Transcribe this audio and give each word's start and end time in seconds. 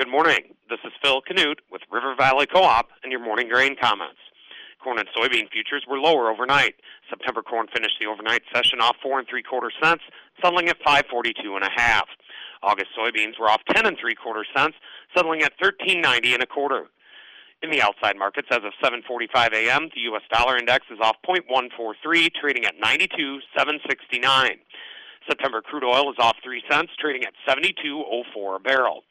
Good 0.00 0.08
morning. 0.08 0.54
This 0.70 0.78
is 0.82 0.92
Phil 1.04 1.20
Canute 1.20 1.60
with 1.70 1.82
River 1.92 2.14
Valley 2.16 2.46
Co-op 2.46 2.88
and 3.02 3.12
your 3.12 3.20
morning 3.20 3.50
grain 3.50 3.76
comments. 3.78 4.16
Corn 4.82 4.98
and 4.98 5.06
soybean 5.14 5.50
futures 5.52 5.84
were 5.86 5.98
lower 5.98 6.30
overnight. 6.30 6.76
September 7.10 7.42
corn 7.42 7.66
finished 7.70 7.96
the 8.00 8.06
overnight 8.06 8.40
session 8.50 8.80
off 8.80 8.96
four 9.02 9.18
and 9.18 9.28
three 9.28 9.42
quarter 9.42 9.70
cents, 9.82 10.02
settling 10.42 10.70
at 10.70 10.78
five 10.82 11.04
forty 11.10 11.34
two 11.44 11.54
and 11.54 11.64
a 11.66 11.68
half. 11.76 12.06
August 12.62 12.88
soybeans 12.98 13.38
were 13.38 13.50
off 13.50 13.60
ten 13.74 13.84
and 13.84 13.98
three 14.00 14.14
quarter 14.14 14.42
cents, 14.56 14.74
settling 15.14 15.42
at 15.42 15.52
thirteen 15.62 16.00
ninety 16.00 16.32
and 16.32 16.42
a 16.42 16.46
quarter. 16.46 16.86
In 17.62 17.70
the 17.70 17.82
outside 17.82 18.16
markets, 18.16 18.48
as 18.50 18.60
of 18.64 18.72
7:45 18.82 19.52
a.m., 19.52 19.90
the 19.94 20.00
U.S. 20.08 20.22
dollar 20.32 20.56
index 20.56 20.86
is 20.90 20.98
off 21.02 21.16
0.143, 21.28 22.32
trading 22.40 22.64
at 22.64 22.80
92.769. 22.80 24.60
September 25.28 25.60
crude 25.60 25.84
oil 25.84 26.10
is 26.10 26.16
off 26.18 26.36
three 26.42 26.62
cents, 26.70 26.90
trading 26.98 27.22
at 27.24 27.34
72.04 27.46 28.56
a 28.56 28.58
barrel. 28.60 29.04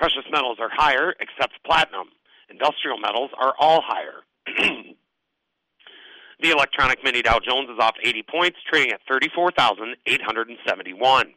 Precious 0.00 0.24
metals 0.32 0.56
are 0.58 0.70
higher, 0.72 1.14
except 1.20 1.62
platinum. 1.62 2.08
Industrial 2.48 2.96
metals 2.96 3.30
are 3.38 3.52
all 3.60 3.82
higher. 3.84 4.24
the 6.40 6.50
electronic 6.50 7.04
mini 7.04 7.20
Dow 7.20 7.38
Jones 7.38 7.68
is 7.68 7.78
off 7.78 7.96
80 8.02 8.22
points, 8.22 8.56
trading 8.66 8.92
at 8.92 9.02
34,871. 9.06 11.34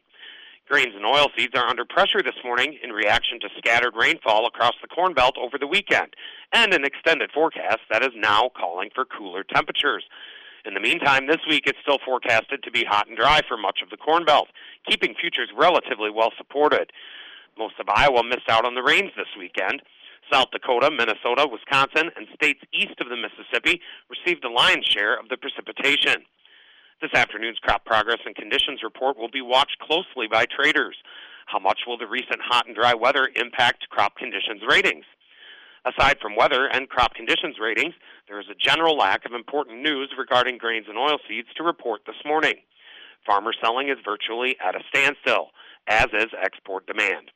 Grains 0.66 0.94
and 0.96 1.04
oilseeds 1.04 1.54
are 1.54 1.68
under 1.68 1.84
pressure 1.84 2.22
this 2.22 2.42
morning 2.42 2.78
in 2.82 2.88
reaction 2.88 3.38
to 3.40 3.50
scattered 3.58 3.92
rainfall 3.94 4.46
across 4.46 4.72
the 4.80 4.88
Corn 4.88 5.12
Belt 5.12 5.36
over 5.36 5.58
the 5.58 5.66
weekend 5.66 6.14
and 6.54 6.72
an 6.72 6.86
extended 6.86 7.30
forecast 7.34 7.80
that 7.90 8.02
is 8.02 8.12
now 8.16 8.48
calling 8.58 8.88
for 8.94 9.04
cooler 9.04 9.44
temperatures. 9.44 10.04
In 10.64 10.72
the 10.72 10.80
meantime, 10.80 11.26
this 11.26 11.44
week 11.46 11.64
it's 11.66 11.80
still 11.82 11.98
forecasted 12.02 12.62
to 12.62 12.70
be 12.70 12.86
hot 12.88 13.08
and 13.08 13.16
dry 13.18 13.42
for 13.46 13.58
much 13.58 13.82
of 13.82 13.90
the 13.90 13.98
Corn 13.98 14.24
Belt, 14.24 14.48
keeping 14.88 15.14
futures 15.20 15.50
relatively 15.54 16.08
well 16.08 16.32
supported. 16.38 16.90
Most 17.58 17.74
of 17.78 17.88
Iowa 17.88 18.24
missed 18.24 18.48
out 18.48 18.64
on 18.64 18.74
the 18.74 18.82
rains 18.82 19.10
this 19.16 19.30
weekend. 19.38 19.82
South 20.32 20.50
Dakota, 20.50 20.90
Minnesota, 20.90 21.46
Wisconsin, 21.50 22.10
and 22.16 22.26
states 22.34 22.60
east 22.72 22.98
of 23.00 23.08
the 23.08 23.16
Mississippi 23.16 23.80
received 24.08 24.42
the 24.42 24.48
lion's 24.48 24.86
share 24.86 25.18
of 25.18 25.28
the 25.28 25.36
precipitation. 25.36 26.24
This 27.00 27.12
afternoon's 27.14 27.58
crop 27.58 27.84
progress 27.84 28.20
and 28.24 28.34
conditions 28.34 28.82
report 28.82 29.18
will 29.18 29.30
be 29.30 29.42
watched 29.42 29.78
closely 29.80 30.26
by 30.30 30.46
traders. 30.46 30.96
How 31.46 31.58
much 31.58 31.80
will 31.86 31.98
the 31.98 32.06
recent 32.06 32.40
hot 32.40 32.66
and 32.66 32.74
dry 32.74 32.94
weather 32.94 33.28
impact 33.36 33.88
crop 33.90 34.16
conditions 34.16 34.62
ratings? 34.66 35.04
Aside 35.84 36.16
from 36.20 36.36
weather 36.36 36.66
and 36.66 36.88
crop 36.88 37.14
conditions 37.14 37.56
ratings, 37.60 37.94
there 38.26 38.40
is 38.40 38.46
a 38.50 38.54
general 38.54 38.96
lack 38.96 39.26
of 39.26 39.32
important 39.32 39.82
news 39.82 40.10
regarding 40.16 40.56
grains 40.56 40.86
and 40.88 40.96
oilseeds 40.96 41.52
to 41.56 41.62
report 41.62 42.00
this 42.06 42.24
morning. 42.24 42.54
Farmer 43.26 43.52
selling 43.62 43.90
is 43.90 43.98
virtually 44.02 44.56
at 44.66 44.74
a 44.74 44.84
standstill, 44.88 45.48
as 45.86 46.06
is 46.14 46.32
export 46.42 46.86
demand. 46.86 47.30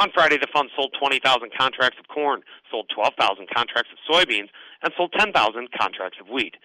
On 0.00 0.10
Friday, 0.14 0.38
the 0.38 0.46
fund 0.50 0.70
sold 0.74 0.94
20,000 0.98 1.52
contracts 1.52 1.98
of 2.00 2.08
corn, 2.08 2.42
sold 2.70 2.88
12,000 2.88 3.50
contracts 3.54 3.90
of 3.92 3.98
soybeans, 4.08 4.48
and 4.82 4.94
sold 4.96 5.12
10,000 5.12 5.68
contracts 5.78 6.16
of 6.18 6.26
wheat. 6.26 6.56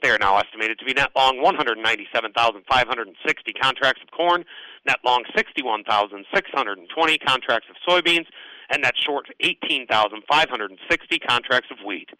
They 0.00 0.10
are 0.10 0.18
now 0.18 0.38
estimated 0.38 0.78
to 0.78 0.84
be 0.84 0.94
net 0.94 1.10
long 1.16 1.42
197,560 1.42 3.52
contracts 3.54 4.00
of 4.00 4.12
corn, 4.12 4.44
net 4.86 5.00
long 5.04 5.24
61,620 5.34 7.18
contracts 7.18 7.68
of 7.68 7.74
soybeans, 7.82 8.26
and 8.70 8.82
net 8.82 8.96
short 8.96 9.26
18,560 9.40 11.18
contracts 11.18 11.72
of 11.72 11.78
wheat. 11.84 12.10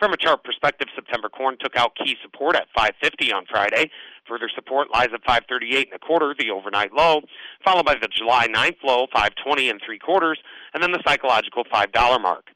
From 0.00 0.12
a 0.12 0.16
chart 0.16 0.42
perspective, 0.42 0.88
September 0.96 1.28
corn 1.28 1.58
took 1.60 1.76
out 1.76 1.94
key 1.94 2.16
support 2.24 2.56
at 2.56 2.66
550 2.74 3.32
on 3.32 3.46
Friday. 3.46 3.88
Further 4.28 4.48
support 4.54 4.88
lies 4.92 5.08
at 5.12 5.24
538 5.24 5.88
and 5.92 5.96
a 5.96 5.98
quarter, 5.98 6.34
the 6.38 6.50
overnight 6.50 6.92
low, 6.92 7.22
followed 7.64 7.86
by 7.86 7.94
the 7.94 8.08
July 8.08 8.46
9th 8.46 8.82
low, 8.84 9.06
520 9.12 9.68
and 9.68 9.80
three 9.84 9.98
quarters, 9.98 10.38
and 10.74 10.82
then 10.82 10.92
the 10.92 11.02
psychological 11.06 11.64
$5 11.64 12.22
mark. 12.22 12.46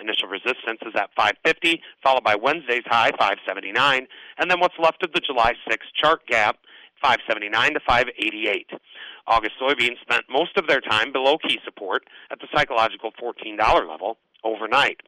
Initial 0.00 0.28
resistance 0.28 0.80
is 0.82 0.94
at 0.94 1.10
550, 1.14 1.82
followed 2.02 2.24
by 2.24 2.34
Wednesday's 2.34 2.84
high, 2.86 3.10
579, 3.18 4.06
and 4.38 4.50
then 4.50 4.60
what's 4.60 4.78
left 4.78 5.04
of 5.04 5.12
the 5.12 5.20
July 5.20 5.52
6th 5.68 5.92
chart 5.94 6.26
gap, 6.26 6.56
579 7.02 7.74
to 7.74 7.80
588. 7.86 8.70
August 9.26 9.52
soybeans 9.60 10.00
spent 10.00 10.24
most 10.30 10.56
of 10.56 10.66
their 10.66 10.80
time 10.80 11.12
below 11.12 11.36
key 11.38 11.58
support 11.64 12.04
at 12.30 12.40
the 12.40 12.48
psychological 12.54 13.12
$14 13.22 13.58
level 13.88 14.16
overnight. 14.42 15.00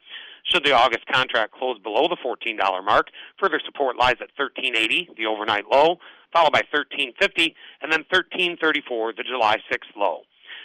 Should 0.45 0.65
the 0.65 0.73
August 0.73 1.07
contract 1.07 1.53
close 1.53 1.79
below 1.79 2.09
the 2.09 2.17
$14 2.17 2.59
mark, 2.85 3.09
further 3.39 3.61
support 3.65 3.97
lies 3.97 4.17
at 4.21 4.31
1380, 4.37 5.11
the 5.17 5.27
overnight 5.27 5.65
low, 5.71 5.99
followed 6.33 6.53
by 6.53 6.63
1350, 6.71 7.55
and 7.81 7.93
then 7.93 8.05
1334, 8.11 9.13
the 9.17 9.23
July 9.23 9.57
6th 9.71 9.97
low. 9.97 10.23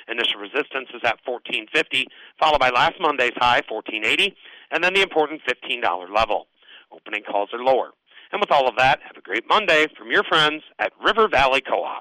Initial 0.07 0.39
resistance 0.39 0.89
is 0.95 1.01
at 1.03 1.19
1450, 1.25 2.07
followed 2.39 2.59
by 2.59 2.69
last 2.69 2.95
Monday's 2.99 3.35
high, 3.35 3.61
1480, 3.67 4.35
and 4.71 4.83
then 4.83 4.93
the 4.93 5.01
important 5.01 5.41
$15 5.43 5.83
level. 6.13 6.47
Opening 6.91 7.23
calls 7.23 7.49
are 7.53 7.63
lower. 7.63 7.91
And 8.31 8.41
with 8.41 8.51
all 8.51 8.67
of 8.67 8.75
that, 8.77 8.99
have 9.03 9.17
a 9.17 9.21
great 9.21 9.47
Monday 9.47 9.87
from 9.97 10.11
your 10.11 10.23
friends 10.23 10.63
at 10.79 10.91
River 11.03 11.27
Valley 11.27 11.61
Co-op. 11.61 11.95